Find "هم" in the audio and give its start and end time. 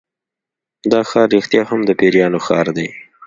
1.69-1.79